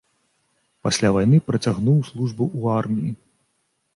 [0.85, 3.11] Пасля вайны працягнуў службу ў арміі.